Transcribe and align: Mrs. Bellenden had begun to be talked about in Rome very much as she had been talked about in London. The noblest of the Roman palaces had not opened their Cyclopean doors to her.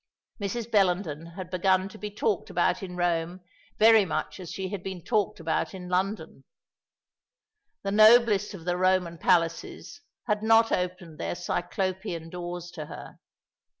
Mrs. 0.41 0.71
Bellenden 0.71 1.27
had 1.35 1.51
begun 1.51 1.87
to 1.89 1.99
be 1.99 2.09
talked 2.09 2.49
about 2.49 2.81
in 2.81 2.95
Rome 2.95 3.41
very 3.77 4.03
much 4.03 4.39
as 4.39 4.49
she 4.49 4.69
had 4.69 4.81
been 4.81 5.03
talked 5.03 5.39
about 5.39 5.75
in 5.75 5.89
London. 5.89 6.43
The 7.83 7.91
noblest 7.91 8.55
of 8.55 8.65
the 8.65 8.77
Roman 8.77 9.19
palaces 9.19 10.01
had 10.25 10.41
not 10.41 10.71
opened 10.71 11.19
their 11.19 11.35
Cyclopean 11.35 12.31
doors 12.31 12.71
to 12.71 12.87
her. 12.87 13.19